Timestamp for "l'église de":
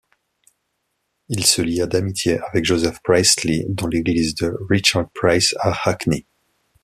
3.85-4.51